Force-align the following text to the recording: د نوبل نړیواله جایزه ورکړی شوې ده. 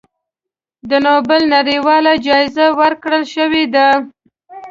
د 0.89 0.91
نوبل 1.05 1.41
نړیواله 1.55 2.13
جایزه 2.27 2.65
ورکړی 2.79 3.21
شوې 3.33 3.63
ده. 3.75 3.87